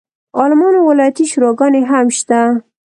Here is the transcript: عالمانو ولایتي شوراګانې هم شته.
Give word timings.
عالمانو 0.37 0.79
ولایتي 0.89 1.25
شوراګانې 1.31 1.81
هم 1.89 2.07
شته. 2.17 2.39